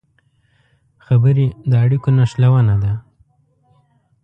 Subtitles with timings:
[1.05, 2.93] خبرې د اړیکو نښلونه ده